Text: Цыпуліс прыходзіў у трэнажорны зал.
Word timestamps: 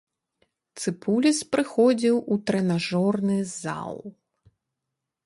Цыпуліс 0.83 1.41
прыходзіў 1.55 2.17
у 2.37 2.37
трэнажорны 2.51 3.37
зал. 3.61 3.97